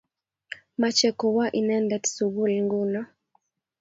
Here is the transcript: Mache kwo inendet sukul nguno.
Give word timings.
Mache 0.81 1.09
kwo 1.19 1.43
inendet 1.59 2.03
sukul 2.15 2.51
nguno. 2.65 3.01